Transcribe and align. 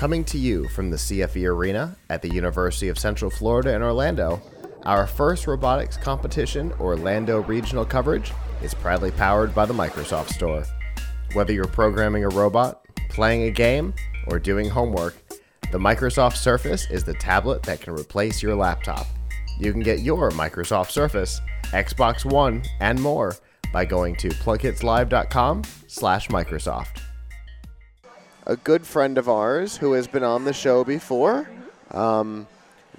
Coming 0.00 0.24
to 0.24 0.38
you 0.38 0.66
from 0.68 0.88
the 0.88 0.96
CFE 0.96 1.46
Arena 1.46 1.94
at 2.08 2.22
the 2.22 2.30
University 2.32 2.88
of 2.88 2.98
Central 2.98 3.30
Florida 3.30 3.74
in 3.74 3.82
Orlando, 3.82 4.40
our 4.84 5.06
first 5.06 5.46
robotics 5.46 5.98
competition, 5.98 6.72
Orlando 6.80 7.42
Regional 7.42 7.84
Coverage, 7.84 8.32
is 8.62 8.72
proudly 8.72 9.10
powered 9.10 9.54
by 9.54 9.66
the 9.66 9.74
Microsoft 9.74 10.30
Store. 10.30 10.64
Whether 11.34 11.52
you're 11.52 11.66
programming 11.66 12.24
a 12.24 12.30
robot, 12.30 12.82
playing 13.10 13.42
a 13.42 13.50
game, 13.50 13.92
or 14.28 14.38
doing 14.38 14.70
homework, 14.70 15.16
the 15.70 15.76
Microsoft 15.76 16.36
Surface 16.36 16.90
is 16.90 17.04
the 17.04 17.12
tablet 17.12 17.62
that 17.64 17.82
can 17.82 17.92
replace 17.92 18.42
your 18.42 18.54
laptop. 18.54 19.06
You 19.58 19.70
can 19.70 19.82
get 19.82 20.00
your 20.00 20.30
Microsoft 20.30 20.92
Surface, 20.92 21.42
Xbox 21.72 22.24
One, 22.24 22.62
and 22.80 22.98
more 22.98 23.36
by 23.70 23.84
going 23.84 24.16
to 24.16 24.30
plugkitslive.com 24.30 25.64
slash 25.88 26.28
Microsoft. 26.28 27.02
A 28.50 28.56
good 28.56 28.84
friend 28.84 29.16
of 29.16 29.28
ours 29.28 29.76
who 29.76 29.92
has 29.92 30.08
been 30.08 30.24
on 30.24 30.44
the 30.44 30.52
show 30.52 30.82
before, 30.82 31.48
um, 31.92 32.48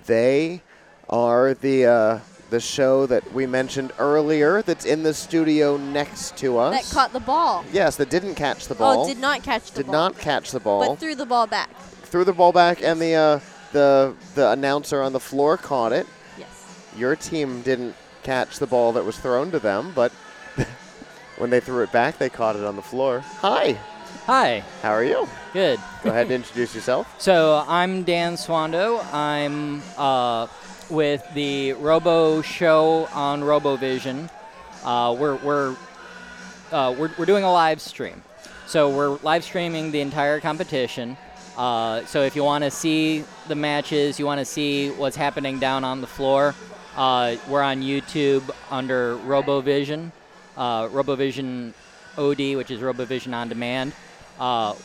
they 0.05 0.61
are 1.09 1.53
the 1.53 1.85
uh, 1.85 2.19
the 2.51 2.61
show 2.61 3.05
that 3.07 3.33
we 3.33 3.45
mentioned 3.45 3.91
earlier 3.99 4.61
that's 4.61 4.85
in 4.85 5.03
the 5.03 5.13
studio 5.13 5.75
next 5.75 6.37
to 6.37 6.57
us. 6.57 6.81
That 6.81 6.95
caught 6.95 7.11
the 7.11 7.19
ball. 7.19 7.65
Yes, 7.73 7.97
that 7.97 8.09
didn't 8.09 8.35
catch 8.35 8.69
the 8.69 8.75
ball. 8.75 9.03
Oh, 9.03 9.05
did 9.05 9.17
not 9.17 9.43
catch 9.43 9.71
the 9.71 9.83
Did 9.83 9.87
ball. 9.87 10.07
Did 10.07 10.15
not 10.15 10.21
catch 10.21 10.51
the 10.51 10.61
ball. 10.61 10.87
But 10.87 10.99
threw 10.99 11.15
the 11.15 11.25
ball 11.25 11.47
back. 11.47 11.69
Threw 12.03 12.23
the 12.23 12.31
ball 12.31 12.53
back, 12.53 12.81
and 12.81 13.01
the 13.01 13.15
uh, 13.15 13.39
the 13.73 14.15
the 14.35 14.51
announcer 14.51 15.01
on 15.01 15.11
the 15.11 15.19
floor 15.19 15.57
caught 15.57 15.91
it. 15.91 16.07
Yes. 16.37 16.91
Your 16.95 17.17
team 17.17 17.61
didn't 17.61 17.95
catch 18.23 18.57
the 18.57 18.67
ball 18.67 18.93
that 18.93 19.03
was 19.03 19.17
thrown 19.17 19.51
to 19.51 19.59
them, 19.59 19.91
but 19.93 20.13
when 21.39 21.49
they 21.49 21.59
threw 21.59 21.83
it 21.83 21.91
back, 21.91 22.19
they 22.19 22.29
caught 22.29 22.55
it 22.55 22.63
on 22.63 22.77
the 22.77 22.81
floor. 22.81 23.19
Hi, 23.19 23.77
Hi, 24.25 24.63
how 24.81 24.91
are 24.91 25.03
you? 25.03 25.27
good. 25.53 25.79
Go 26.03 26.09
ahead 26.11 26.27
and 26.27 26.31
introduce 26.31 26.73
yourself. 26.75 27.07
So 27.19 27.63
I'm 27.67 28.03
Dan 28.03 28.35
Swando. 28.35 29.03
I'm 29.13 29.81
uh, 29.97 30.47
with 30.89 31.23
the 31.33 31.73
Robo 31.73 32.41
Show 32.41 33.07
on 33.13 33.41
RoboVision. 33.41 34.29
Uh, 34.83 35.15
we're 35.17 35.35
we're, 35.37 35.75
uh, 36.71 36.95
we're 36.97 37.11
we're 37.17 37.25
doing 37.25 37.43
a 37.43 37.51
live 37.51 37.81
stream. 37.81 38.21
So 38.67 38.89
we're 38.89 39.17
live 39.23 39.43
streaming 39.43 39.91
the 39.91 40.01
entire 40.01 40.39
competition. 40.39 41.17
Uh, 41.57 42.05
so 42.05 42.21
if 42.21 42.35
you 42.35 42.43
want 42.43 42.63
to 42.63 42.71
see 42.71 43.25
the 43.47 43.55
matches, 43.55 44.17
you 44.19 44.25
want 44.25 44.39
to 44.39 44.45
see 44.45 44.89
what's 44.91 45.17
happening 45.17 45.59
down 45.59 45.83
on 45.83 45.99
the 45.99 46.07
floor, 46.07 46.55
uh, 46.95 47.35
we're 47.49 47.61
on 47.61 47.81
YouTube 47.81 48.49
under 48.69 49.17
RoboVision, 49.17 50.11
uh, 50.55 50.87
RoboVision 50.87 51.73
OD, 52.17 52.55
which 52.55 52.71
is 52.71 52.81
RoboVision 52.81 53.33
on 53.33 53.49
demand. 53.49 53.93
Uh, 54.39 54.75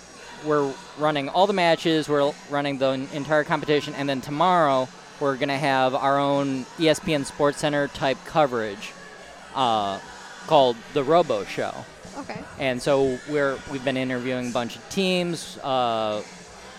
we're 0.45 0.73
running 0.99 1.29
all 1.29 1.47
the 1.47 1.53
matches. 1.53 2.09
We're 2.09 2.33
running 2.51 2.79
the 2.79 2.91
entire 3.13 3.45
competition, 3.45 3.95
and 3.95 4.09
then 4.09 4.21
tomorrow 4.21 4.89
we're 5.19 5.37
gonna 5.37 5.59
have 5.59 5.95
our 5.95 6.19
own 6.19 6.65
ESPN 6.79 7.25
Sports 7.25 7.59
Center 7.59 7.89
type 7.89 8.19
coverage 8.25 8.93
uh, 9.55 9.99
called 10.47 10.77
the 10.93 11.03
Robo 11.03 11.45
Show. 11.45 11.75
Okay. 12.19 12.41
And 12.59 12.81
so 12.81 13.19
we're 13.29 13.59
we've 13.71 13.85
been 13.85 13.97
interviewing 13.97 14.51
a 14.51 14.53
bunch 14.53 14.77
of 14.77 14.89
teams. 14.91 15.59
Uh, 15.59 16.23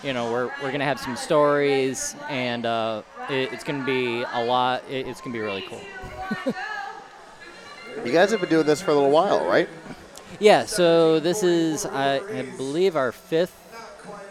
you 0.02 0.12
know, 0.12 0.30
we're 0.30 0.50
we're 0.62 0.72
gonna 0.72 0.84
have 0.84 1.00
some 1.00 1.16
stories, 1.16 2.14
and 2.28 2.64
uh, 2.64 3.02
it, 3.28 3.52
it's 3.52 3.64
gonna 3.64 3.84
be 3.84 4.22
a 4.32 4.44
lot. 4.44 4.84
It, 4.88 5.06
it's 5.06 5.20
gonna 5.20 5.32
be 5.34 5.40
really 5.40 5.62
cool. 5.68 6.54
You 8.04 8.12
guys 8.12 8.30
have 8.30 8.40
been 8.40 8.48
doing 8.48 8.66
this 8.66 8.80
for 8.80 8.92
a 8.92 8.94
little 8.94 9.10
while, 9.10 9.44
right? 9.44 9.68
Yeah. 10.40 10.64
So 10.66 11.20
this 11.20 11.42
is 11.42 11.84
I, 11.86 12.16
I 12.16 12.42
believe 12.56 12.96
our 12.96 13.12
fifth 13.12 13.54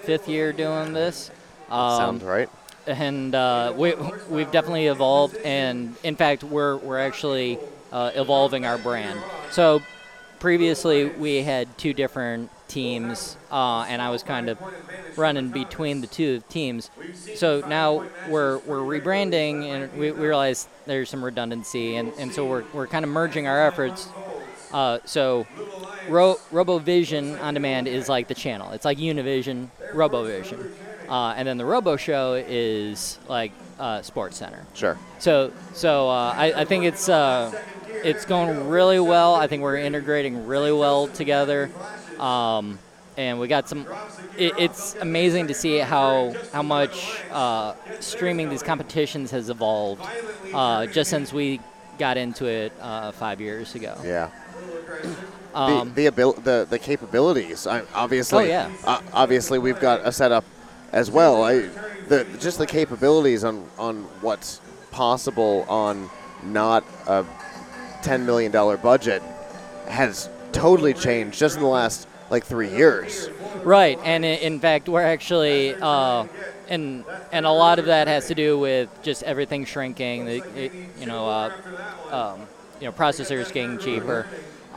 fifth 0.02 0.28
year 0.30 0.54
doing 0.54 0.94
this. 0.94 1.30
Um, 1.70 1.98
Sounds 1.98 2.24
right. 2.24 2.50
and 2.86 3.36
uh, 3.36 3.74
we, 3.76 3.94
we've 4.30 4.52
definitely 4.52 4.88
evolved 4.88 5.36
and 5.44 5.96
in 6.04 6.16
fact 6.16 6.46
we're, 6.46 6.78
we're 6.78 7.00
actually 7.00 7.60
uh, 7.92 8.12
evolving 8.16 8.66
our 8.66 8.78
brand 8.78 9.20
so 9.52 9.82
previously 10.40 11.06
we 11.10 11.44
had 11.44 11.78
two 11.78 11.94
different 11.94 12.50
teams 12.70 13.36
uh, 13.52 13.82
and 13.90 14.02
i 14.02 14.10
was 14.10 14.24
kind 14.24 14.48
of 14.48 14.58
running 15.18 15.50
between 15.50 16.00
the 16.00 16.08
two 16.08 16.42
teams 16.48 16.90
so 17.36 17.62
now 17.68 18.06
we're, 18.30 18.60
we're 18.60 18.80
rebranding 18.80 19.64
and 19.66 19.92
we, 19.98 20.12
we 20.14 20.26
realize 20.26 20.70
there's 20.86 21.10
some 21.10 21.24
redundancy 21.26 21.98
and, 21.98 22.14
and 22.18 22.32
so 22.32 22.46
we're, 22.46 22.64
we're 22.74 22.88
kind 22.88 23.04
of 23.04 23.12
merging 23.12 23.46
our 23.46 23.68
efforts 23.68 24.08
uh, 24.72 25.00
so 25.04 25.46
Ro- 26.10 26.40
RoboVision 26.52 27.42
on 27.42 27.54
demand 27.54 27.88
is 27.88 28.10
like 28.10 28.28
the 28.28 28.36
channel. 28.36 28.72
It's 28.72 28.86
like 28.86 28.98
Univision, 28.98 29.68
RoboVision, 29.94 30.72
uh, 31.10 31.34
and 31.38 31.48
then 31.48 31.58
the 31.58 31.66
Robo 31.66 31.98
Show 31.98 32.34
is 32.48 33.20
like 33.28 33.52
uh, 33.80 34.02
Sports 34.02 34.38
Center. 34.38 34.66
Sure. 34.74 34.98
So 35.20 35.52
so 35.74 36.10
uh, 36.10 36.34
I, 36.36 36.62
I 36.62 36.66
think 36.66 36.86
it's 36.86 37.10
uh, 37.10 37.52
it's 37.88 38.26
going 38.26 38.70
really 38.70 39.00
well. 39.00 39.36
I 39.36 39.48
think 39.48 39.64
we're 39.64 39.78
integrating 39.78 40.48
really 40.48 40.72
well 40.72 41.08
together, 41.08 41.70
um, 42.20 42.80
and 43.18 43.40
we 43.40 43.48
got 43.48 43.68
some. 43.70 43.86
It, 44.38 44.54
it's 44.58 44.96
amazing 44.96 45.48
to 45.48 45.54
see 45.54 45.78
how 45.80 46.34
how 46.54 46.62
much 46.64 47.22
uh, 47.32 47.74
streaming 48.00 48.50
these 48.50 48.64
competitions 48.64 49.32
has 49.32 49.50
evolved 49.50 50.06
uh, 50.54 50.86
just 50.88 51.10
since 51.10 51.34
we 51.34 51.60
got 51.98 52.18
into 52.18 52.46
it 52.46 52.72
uh, 52.80 53.12
five 53.12 53.42
years 53.42 53.74
ago. 53.76 53.98
Yeah. 54.04 54.30
Um, 55.58 55.90
the 55.90 55.94
the, 55.96 56.08
abil- 56.08 56.34
the 56.34 56.68
the 56.70 56.80
capabilities. 56.80 57.66
I, 57.68 57.84
obviously. 57.94 58.46
Oh, 58.46 58.48
yeah. 58.48 58.72
Uh, 58.84 59.02
obviously, 59.14 59.60
we've 59.60 59.80
got 59.80 60.02
a 60.06 60.12
setup 60.12 60.46
as 60.92 61.10
well. 61.10 61.44
I, 61.44 61.70
the 62.08 62.26
just 62.40 62.58
the 62.58 62.68
capabilities 62.68 63.44
on 63.44 63.68
on 63.78 64.04
what's 64.22 64.62
possible 64.92 65.66
on 65.68 66.10
not 66.44 66.84
a 67.08 67.26
ten 68.04 68.26
million 68.26 68.52
dollar 68.52 68.78
budget 68.78 69.22
has 69.88 70.30
totally 70.52 70.94
changed 70.94 71.38
just 71.38 71.56
in 71.56 71.62
the 71.62 71.68
last 71.68 72.08
like 72.30 72.44
three 72.46 72.70
years. 72.70 73.30
Right, 73.64 74.00
and 74.04 74.24
in 74.26 74.60
fact, 74.60 74.88
we're 74.90 75.02
actually, 75.02 75.74
uh, 75.76 76.28
and 76.68 77.04
and 77.32 77.46
a 77.46 77.52
lot 77.52 77.80
of 77.80 77.86
that 77.86 78.08
has 78.08 78.28
to 78.28 78.36
do 78.36 78.60
with 78.60 78.90
just 79.02 79.24
everything 79.24 79.66
shrinking. 79.66 80.26
The, 80.26 80.72
you 81.00 81.06
know, 81.06 81.28
uh, 81.28 81.52
um, 82.12 82.42
you 82.80 82.86
know, 82.86 82.92
processors 82.92 83.52
getting 83.52 83.78
cheaper, 83.80 84.28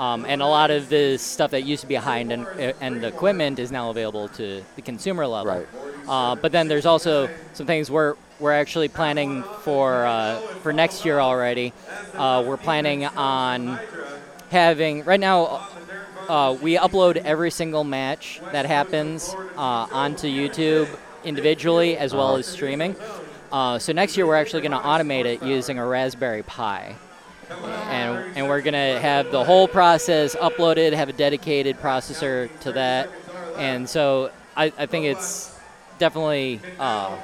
um, 0.00 0.24
and 0.26 0.40
a 0.40 0.46
lot 0.46 0.70
of 0.70 0.88
the 0.88 1.18
stuff 1.18 1.50
that 1.50 1.64
used 1.64 1.82
to 1.82 1.86
be 1.86 1.94
high 1.94 2.20
end 2.20 2.32
and 2.32 3.04
equipment 3.04 3.58
is 3.58 3.70
now 3.70 3.90
available 3.90 4.28
to 4.28 4.64
the 4.74 4.80
consumer 4.80 5.26
level. 5.26 5.52
Right. 5.52 5.66
Uh, 6.08 6.34
but 6.36 6.52
then 6.52 6.68
there's 6.68 6.86
also 6.86 7.28
some 7.52 7.66
things 7.66 7.90
we're 7.90 8.16
we're 8.38 8.52
actually 8.52 8.88
planning 8.88 9.42
for 9.62 10.06
uh, 10.06 10.40
for 10.62 10.72
next 10.72 11.04
year 11.04 11.20
already. 11.20 11.74
Uh, 12.14 12.42
we're 12.46 12.56
planning 12.56 13.04
on 13.04 13.78
having 14.48 15.04
right 15.04 15.20
now 15.20 15.68
uh, 16.30 16.56
we 16.62 16.78
upload 16.78 17.18
every 17.18 17.50
single 17.50 17.84
match 17.84 18.40
that 18.52 18.64
happens 18.64 19.34
uh, 19.58 19.86
onto 19.92 20.28
YouTube 20.28 20.88
individually 21.24 21.98
as 21.98 22.14
well 22.14 22.36
as 22.36 22.46
streaming. 22.46 22.96
Uh, 23.52 23.78
so 23.78 23.92
next 23.92 24.16
year 24.16 24.26
we're 24.26 24.36
actually 24.36 24.62
going 24.62 24.72
to 24.72 24.78
automate 24.78 25.26
it 25.26 25.42
using 25.42 25.78
a 25.78 25.84
Raspberry 25.84 26.42
Pi, 26.44 26.94
and 27.50 28.36
and 28.36 28.48
we're 28.48 28.60
going 28.60 28.74
to 28.74 29.00
have 29.00 29.30
the 29.30 29.44
whole 29.44 29.66
process 29.68 30.34
uploaded, 30.36 30.92
have 30.92 31.08
a 31.08 31.12
dedicated 31.12 31.78
processor 31.80 32.48
to 32.60 32.72
that, 32.72 33.08
and 33.56 33.88
so 33.88 34.30
I, 34.56 34.72
I 34.78 34.86
think 34.86 35.06
it's 35.06 35.56
definitely 35.98 36.60
uh, 36.78 37.16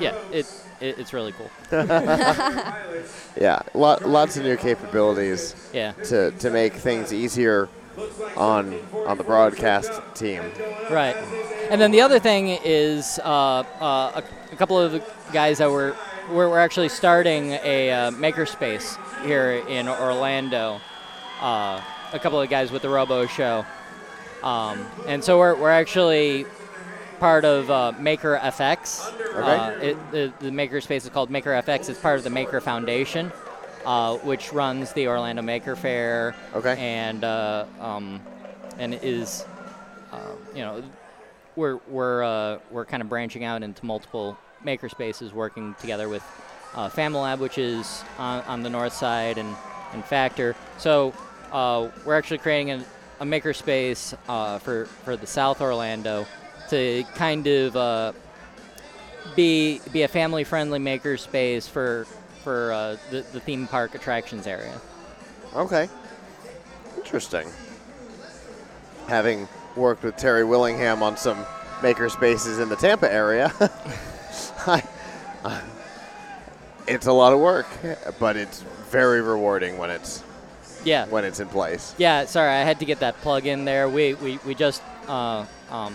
yeah 0.00 0.14
it, 0.32 0.46
it 0.80 0.98
it's 0.98 1.12
really 1.12 1.32
cool. 1.32 1.50
Yeah, 3.40 3.62
lot, 3.74 4.08
lots 4.08 4.36
of 4.36 4.44
new 4.44 4.56
capabilities 4.56 5.56
Yeah. 5.72 5.90
to, 6.04 6.30
to 6.30 6.50
make 6.50 6.74
things 6.74 7.12
easier 7.12 7.68
on 8.36 8.78
on 9.06 9.18
the 9.18 9.24
broadcast 9.24 9.90
team. 10.14 10.42
Right. 10.90 11.16
And 11.70 11.80
then 11.80 11.90
the 11.90 12.00
other 12.00 12.20
thing 12.20 12.48
is 12.64 13.18
uh, 13.24 13.24
uh, 13.80 14.20
a, 14.20 14.24
a 14.52 14.56
couple 14.56 14.78
of 14.78 14.92
the 14.92 15.02
guys 15.32 15.58
that 15.58 15.68
were 15.70 15.96
we're, 16.30 16.48
we're 16.48 16.58
actually 16.58 16.88
starting 16.88 17.52
a 17.62 17.90
uh, 17.90 18.10
makerspace 18.12 18.98
here 19.24 19.62
in 19.68 19.88
Orlando. 19.88 20.80
Uh, 21.40 21.80
a 22.12 22.18
couple 22.18 22.40
of 22.40 22.48
guys 22.48 22.70
with 22.70 22.82
the 22.82 22.88
Robo 22.88 23.26
Show, 23.26 23.64
um, 24.42 24.86
and 25.06 25.22
so 25.22 25.38
we're, 25.38 25.54
we're 25.56 25.70
actually 25.70 26.46
part 27.18 27.44
of 27.44 27.70
uh, 27.70 27.92
Maker 27.98 28.38
FX. 28.42 29.00
Uh, 29.34 29.78
it, 29.80 30.10
the, 30.12 30.32
the 30.40 30.50
makerspace 30.50 30.98
is 31.04 31.08
called 31.08 31.30
Maker 31.30 31.50
FX. 31.50 31.88
It's 31.88 32.00
part 32.00 32.18
of 32.18 32.24
the 32.24 32.30
Maker 32.30 32.60
Foundation, 32.60 33.32
uh, 33.84 34.16
which 34.18 34.52
runs 34.52 34.92
the 34.92 35.08
Orlando 35.08 35.42
Maker 35.42 35.76
Faire. 35.76 36.34
Okay. 36.54 36.76
And 36.78 37.24
uh, 37.24 37.66
um, 37.80 38.20
and 38.78 38.94
is 38.94 39.44
uh, 40.12 40.20
you 40.54 40.60
know 40.60 40.82
we're 41.56 41.78
we're 41.88 42.22
uh, 42.22 42.58
we're 42.70 42.84
kind 42.84 43.02
of 43.02 43.08
branching 43.08 43.44
out 43.44 43.62
into 43.62 43.84
multiple 43.84 44.38
maker 44.64 44.88
spaces, 44.88 45.32
working 45.32 45.74
together 45.80 46.08
with 46.08 46.22
uh, 46.74 46.88
Familab, 46.88 47.38
which 47.38 47.58
is 47.58 48.02
on, 48.18 48.42
on 48.44 48.62
the 48.62 48.70
north 48.70 48.92
side, 48.92 49.38
and 49.38 49.54
and 49.92 50.04
Factur. 50.04 50.54
So 50.78 51.14
uh, 51.52 51.88
we're 52.04 52.18
actually 52.18 52.38
creating 52.38 52.72
a, 52.72 52.84
a 53.20 53.24
maker 53.24 53.52
space 53.52 54.14
uh, 54.28 54.58
for 54.58 54.86
for 55.04 55.16
the 55.16 55.26
South 55.26 55.60
Orlando. 55.60 56.26
To 56.70 57.04
kind 57.14 57.46
of 57.46 57.76
uh, 57.76 58.12
be 59.36 59.80
be 59.92 60.02
a 60.02 60.08
family 60.08 60.44
friendly 60.44 60.78
makerspace 60.78 61.68
for 61.68 62.06
for 62.42 62.72
uh, 62.72 62.96
the, 63.10 63.22
the 63.32 63.40
theme 63.40 63.66
park 63.66 63.94
attractions 63.94 64.46
area. 64.46 64.80
Okay. 65.54 65.88
Interesting. 66.96 67.48
Having 69.06 69.48
worked 69.76 70.02
with 70.02 70.16
Terry 70.16 70.44
Willingham 70.44 71.02
on 71.02 71.16
some 71.16 71.44
maker 71.82 72.08
spaces 72.08 72.58
in 72.58 72.68
the 72.68 72.76
Tampa 72.76 73.12
area, 73.12 73.52
it's 76.86 77.06
a 77.06 77.12
lot 77.12 77.32
of 77.32 77.40
work, 77.40 77.66
but 78.18 78.36
it's 78.36 78.62
very 78.90 79.20
rewarding 79.22 79.78
when 79.78 79.90
it's 79.90 80.22
Yeah. 80.84 81.06
when 81.06 81.24
it's 81.24 81.40
in 81.40 81.48
place. 81.48 81.94
Yeah, 81.98 82.26
sorry, 82.26 82.50
I 82.50 82.62
had 82.62 82.78
to 82.80 82.84
get 82.84 83.00
that 83.00 83.16
plug 83.22 83.46
in 83.46 83.64
there. 83.64 83.88
We 83.88 84.14
we, 84.14 84.38
we 84.46 84.54
just 84.54 84.82
uh, 85.08 85.44
um, 85.70 85.94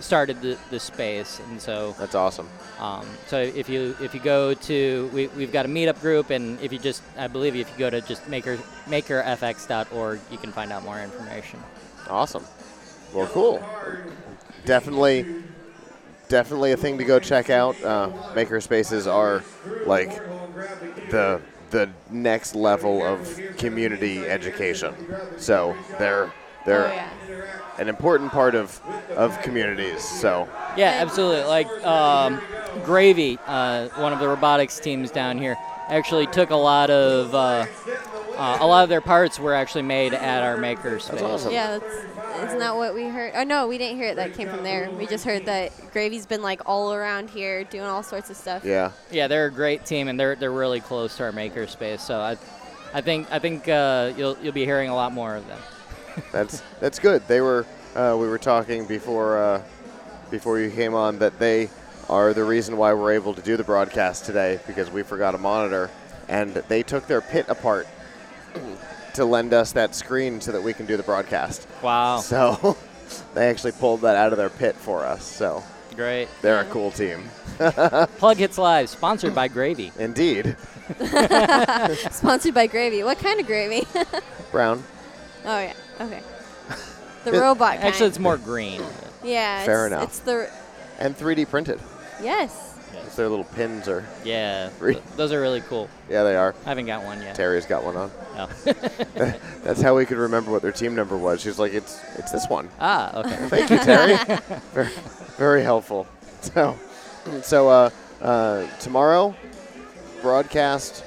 started 0.00 0.40
the, 0.42 0.58
the 0.70 0.80
space, 0.80 1.40
and 1.48 1.60
so 1.60 1.94
That's 1.98 2.14
awesome. 2.14 2.48
um, 2.80 3.06
so 3.26 3.38
if 3.40 3.68
you 3.68 3.96
if 4.00 4.14
you 4.14 4.20
go 4.20 4.54
to 4.54 5.10
we, 5.14 5.28
we've 5.28 5.52
got 5.52 5.64
a 5.66 5.68
meetup 5.68 6.00
group, 6.00 6.30
and 6.30 6.58
if 6.60 6.72
you 6.72 6.78
just 6.78 7.02
I 7.18 7.26
believe 7.28 7.54
if 7.56 7.68
you 7.70 7.78
go 7.78 7.90
to 7.90 8.00
just 8.00 8.28
maker 8.28 8.58
makerfx.org, 8.86 10.20
you 10.30 10.38
can 10.38 10.52
find 10.52 10.72
out 10.72 10.82
more 10.84 11.00
information. 11.00 11.62
Awesome. 12.08 12.44
Well, 13.14 13.26
cool. 13.28 13.62
Definitely, 14.64 15.26
definitely 16.28 16.72
a 16.72 16.76
thing 16.76 16.98
to 16.98 17.04
go 17.04 17.18
check 17.18 17.50
out. 17.50 17.82
Uh, 17.82 18.10
maker 18.34 18.60
spaces 18.60 19.06
are 19.06 19.42
like 19.84 20.20
the 21.10 21.40
the 21.70 21.88
next 22.10 22.54
level 22.54 23.02
of 23.02 23.40
community 23.56 24.28
education. 24.28 24.94
So 25.36 25.76
they're 25.98 26.32
they're 26.64 26.88
Oh, 26.88 26.94
yeah. 26.94 27.80
an 27.82 27.88
important 27.88 28.32
part 28.32 28.54
of 28.54 28.80
of 29.16 29.40
communities. 29.42 30.00
So 30.02 30.48
Yeah, 30.76 30.96
absolutely. 31.00 31.42
Like 31.44 31.68
um, 31.84 32.40
Gravy, 32.82 33.38
uh, 33.46 33.88
one 33.96 34.12
of 34.12 34.18
the 34.18 34.28
robotics 34.28 34.80
teams 34.80 35.10
down 35.10 35.38
here, 35.38 35.56
actually 35.88 36.26
took 36.26 36.50
a 36.50 36.56
lot 36.56 36.90
of 36.90 37.34
uh, 37.34 37.66
uh, 38.36 38.58
a 38.60 38.66
lot 38.66 38.82
of 38.82 38.88
their 38.88 39.00
parts 39.00 39.38
were 39.38 39.54
actually 39.54 39.82
made 39.82 40.12
at 40.14 40.42
our 40.42 40.56
maker 40.56 40.98
space. 40.98 41.22
awesome. 41.22 41.52
Yeah, 41.52 41.78
that's 41.78 42.04
isn't 42.42 42.58
that 42.58 42.76
what 42.76 42.94
we 42.94 43.04
heard? 43.04 43.32
Oh 43.34 43.44
no, 43.44 43.68
we 43.68 43.78
didn't 43.78 43.96
hear 43.96 44.08
it. 44.08 44.16
That 44.16 44.34
came 44.34 44.48
from 44.48 44.62
there. 44.62 44.90
We 44.90 45.06
just 45.06 45.24
heard 45.24 45.46
that 45.46 45.72
Gravy's 45.92 46.26
been 46.26 46.42
like 46.42 46.60
all 46.66 46.92
around 46.92 47.30
here 47.30 47.64
doing 47.64 47.84
all 47.84 48.02
sorts 48.02 48.30
of 48.30 48.36
stuff. 48.36 48.64
yeah, 48.64 48.92
Yeah, 49.10 49.28
they're 49.28 49.46
a 49.46 49.50
great 49.50 49.84
team, 49.84 50.08
and 50.08 50.18
they're 50.18 50.34
they're 50.34 50.52
really 50.52 50.80
close 50.80 51.16
to 51.18 51.24
our 51.24 51.32
maker 51.32 51.66
space. 51.66 52.02
So 52.02 52.20
I, 52.20 52.36
I 52.92 53.00
think 53.00 53.30
I 53.30 53.38
think 53.38 53.68
uh, 53.68 54.12
you'll 54.16 54.36
you'll 54.42 54.52
be 54.52 54.64
hearing 54.64 54.90
a 54.90 54.94
lot 54.94 55.12
more 55.12 55.36
of 55.36 55.46
them. 55.46 55.60
that's 56.32 56.62
that's 56.80 56.98
good. 56.98 57.26
They 57.28 57.40
were 57.40 57.66
uh, 57.94 58.16
we 58.18 58.28
were 58.28 58.38
talking 58.38 58.86
before 58.86 59.38
uh, 59.38 59.62
before 60.30 60.58
you 60.58 60.70
came 60.70 60.94
on 60.94 61.18
that 61.18 61.38
they 61.38 61.70
are 62.08 62.34
the 62.34 62.44
reason 62.44 62.76
why 62.76 62.92
we're 62.92 63.12
able 63.12 63.34
to 63.34 63.42
do 63.42 63.56
the 63.56 63.64
broadcast 63.64 64.24
today 64.24 64.60
because 64.66 64.90
we 64.90 65.02
forgot 65.02 65.34
a 65.34 65.38
monitor 65.38 65.90
and 66.28 66.52
they 66.68 66.82
took 66.82 67.06
their 67.06 67.20
pit 67.20 67.46
apart 67.48 67.86
to 69.14 69.24
lend 69.24 69.52
us 69.54 69.72
that 69.72 69.94
screen 69.94 70.40
so 70.40 70.52
that 70.52 70.62
we 70.62 70.72
can 70.72 70.86
do 70.86 70.96
the 70.96 71.02
broadcast. 71.02 71.66
Wow, 71.82 72.18
So 72.18 72.76
they 73.34 73.48
actually 73.48 73.72
pulled 73.72 74.02
that 74.02 74.16
out 74.16 74.32
of 74.32 74.38
their 74.38 74.50
pit 74.50 74.74
for 74.76 75.04
us. 75.04 75.24
So 75.24 75.62
great! 75.96 76.28
they're 76.42 76.60
a 76.60 76.64
cool 76.66 76.90
team. 76.90 77.24
Plug 78.18 78.36
Hits 78.36 78.58
Live, 78.58 78.88
sponsored 78.88 79.34
by 79.34 79.48
Gravy. 79.48 79.92
Indeed. 79.98 80.56
Sponsored 82.10 82.52
by 82.54 82.66
Gravy. 82.66 83.02
What 83.04 83.18
kind 83.18 83.40
of 83.40 83.46
gravy? 83.46 83.86
Brown. 84.52 84.82
oh 85.46 85.58
yeah. 85.58 85.72
Okay. 86.00 86.20
The 87.24 87.34
It- 87.34 87.40
robot 87.40 87.74
kind. 87.76 87.84
Actually, 87.84 88.08
it's 88.08 88.18
more 88.18 88.36
green. 88.36 88.82
yeah. 89.22 89.64
Fair 89.64 89.86
it's, 89.86 89.92
enough. 89.94 90.04
It's 90.04 90.18
the 90.20 90.50
And 90.98 91.16
3D 91.16 91.48
printed. 91.48 91.80
yes. 92.22 92.74
It's 93.06 93.16
their 93.16 93.28
little 93.28 93.44
pins 93.44 93.88
are. 93.88 94.04
Yeah, 94.24 94.70
th- 94.80 94.98
those 95.16 95.32
are 95.32 95.40
really 95.40 95.60
cool. 95.62 95.88
Yeah, 96.10 96.22
they 96.24 96.36
are. 96.36 96.54
I 96.64 96.68
haven't 96.68 96.86
got 96.86 97.04
one 97.04 97.20
yet. 97.22 97.34
Terry's 97.34 97.66
got 97.66 97.84
one 97.84 97.96
on. 97.96 98.10
Oh. 98.36 98.48
That's 99.62 99.80
how 99.80 99.94
we 99.96 100.06
could 100.06 100.18
remember 100.18 100.50
what 100.50 100.62
their 100.62 100.72
team 100.72 100.94
number 100.94 101.16
was. 101.16 101.40
She's 101.40 101.58
like, 101.58 101.72
it's 101.72 102.00
it's 102.18 102.32
this 102.32 102.48
one. 102.48 102.68
ah, 102.80 103.20
okay. 103.20 103.48
Thank 103.48 103.70
you, 103.70 103.78
Terry. 103.78 104.16
very, 104.72 104.90
very 105.36 105.62
helpful. 105.62 106.06
So, 106.40 106.78
so 107.42 107.68
uh, 107.68 107.90
uh, 108.20 108.66
tomorrow, 108.78 109.34
broadcast 110.22 111.04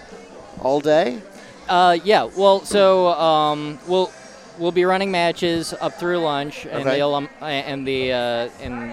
all 0.61 0.79
day. 0.79 1.21
Uh, 1.67 1.97
yeah. 2.03 2.23
Well, 2.23 2.61
so 2.63 3.09
um, 3.09 3.77
we'll 3.87 4.11
we'll 4.57 4.71
be 4.71 4.85
running 4.85 5.11
matches 5.11 5.73
up 5.79 5.93
through 5.99 6.19
lunch 6.19 6.65
and 6.65 6.81
Okay. 6.87 6.97
the 6.97 6.99
elim- 7.01 7.29
and 7.41 7.87
the 7.87 8.13
uh, 8.13 8.49
and 8.61 8.91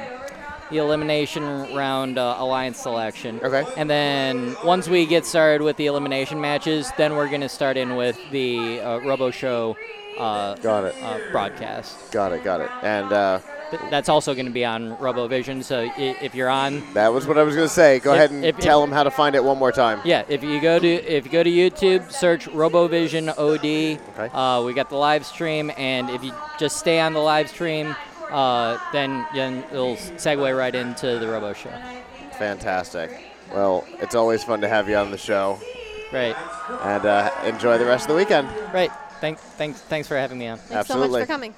the 0.70 0.78
elimination 0.78 1.42
round 1.74 2.18
uh, 2.18 2.36
alliance 2.38 2.78
selection. 2.78 3.40
Okay. 3.42 3.64
And 3.76 3.88
then 3.90 4.56
once 4.64 4.88
we 4.88 5.06
get 5.06 5.24
started 5.26 5.62
with 5.62 5.76
the 5.76 5.86
elimination 5.86 6.40
matches, 6.40 6.90
then 6.96 7.14
we're 7.16 7.28
gonna 7.28 7.48
start 7.48 7.76
in 7.76 7.96
with 7.96 8.18
the 8.30 8.80
uh, 8.80 8.98
Robo 9.00 9.30
Show 9.30 9.76
uh, 10.18 10.54
Got 10.56 10.84
it. 10.84 10.94
uh, 11.02 11.18
broadcast. 11.32 12.12
Got 12.12 12.32
it. 12.32 12.44
Got 12.44 12.60
it. 12.60 12.70
And 12.82 13.12
uh, 13.12 13.40
That's 13.90 14.08
also 14.08 14.32
going 14.34 14.46
to 14.46 14.52
be 14.52 14.64
on 14.64 14.96
RoboVision. 14.98 15.64
So 15.64 15.80
i- 15.80 16.16
if 16.22 16.36
you're 16.36 16.48
on 16.48 16.84
that 16.94 17.12
was 17.12 17.26
what 17.26 17.36
I 17.36 17.42
was 17.42 17.56
going 17.56 17.66
to 17.66 17.72
say. 17.74 17.98
Go 17.98 18.12
If- 18.12 18.16
ahead 18.18 18.30
and 18.30 18.44
if- 18.44 18.56
tell 18.58 18.80
if- 18.84 18.88
them 18.88 18.94
how 18.96 19.02
to 19.02 19.10
find 19.10 19.34
it 19.34 19.42
one 19.42 19.58
more 19.58 19.72
time. 19.72 20.00
Yeah, 20.04 20.22
if 20.28 20.44
you 20.44 20.60
go 20.60 20.78
to 20.78 20.86
if 20.88 21.24
you 21.26 21.32
go 21.32 21.42
to 21.42 21.50
YouTube, 21.50 22.12
search 22.12 22.46
RoboVision 22.48 23.36
OD. 23.36 23.98
Okay. 24.16 24.30
Uh, 24.32 24.62
we 24.62 24.72
got 24.72 24.88
the 24.88 24.96
live 24.96 25.26
stream, 25.26 25.72
and 25.76 26.08
if 26.10 26.22
you 26.22 26.32
just 26.60 26.76
stay 26.78 27.00
on 27.00 27.12
the 27.12 27.18
live 27.20 27.48
stream, 27.48 27.96
uh, 28.30 28.78
then, 28.92 29.26
then 29.34 29.64
it'll 29.72 29.96
segue 29.96 30.56
right 30.56 30.74
into 30.74 31.18
the 31.18 31.28
Robo 31.28 31.52
Show. 31.52 31.72
Fantastic. 32.38 33.20
Well, 33.52 33.84
it's 34.00 34.14
always 34.14 34.42
fun 34.42 34.60
to 34.62 34.68
have 34.68 34.88
you 34.88 34.96
on 34.96 35.10
the 35.10 35.18
show, 35.18 35.58
Right, 36.12 36.36
and 36.82 37.04
uh, 37.04 37.30
enjoy 37.44 37.78
the 37.78 37.84
rest 37.86 38.04
of 38.04 38.08
the 38.08 38.14
weekend. 38.16 38.48
right. 38.72 38.90
Thank, 39.20 39.38
thanks, 39.38 39.80
thanks 39.80 40.06
for 40.08 40.16
having 40.16 40.38
me 40.38 40.48
on. 40.48 40.58
Thanks 40.58 40.88
so 40.88 40.98
much 40.98 41.10
for 41.10 41.26
coming. 41.26 41.54